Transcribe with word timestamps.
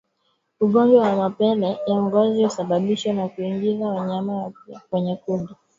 Ugonjwa 0.61 1.01
wa 1.03 1.15
mapele 1.15 1.79
ya 1.87 2.01
ngozi 2.01 2.43
husababishwa 2.43 3.13
na 3.13 3.27
kuingiza 3.29 3.85
wanyama 3.87 4.43
wapya 4.43 4.79
kwenye 4.89 5.15
kundi 5.15 5.53